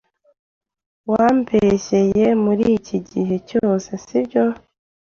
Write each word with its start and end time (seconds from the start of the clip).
Wambeshyeye 1.11 2.25
muri 2.43 2.63
iki 2.77 2.97
gihe 3.11 3.35
cyose, 3.49 3.89
si 4.05 4.19
byo? 4.25 4.45